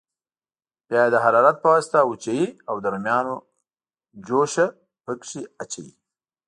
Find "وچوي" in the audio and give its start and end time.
2.05-2.45